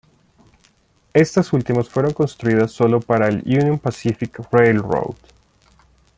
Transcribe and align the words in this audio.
Estas 1.13 1.53
últimas 1.53 1.87
fueron 1.87 2.13
construidas 2.13 2.71
sólo 2.71 3.01
para 3.01 3.27
el 3.27 3.43
Union 3.45 3.77
Pacific 3.77 4.35
Railroad. 4.51 5.13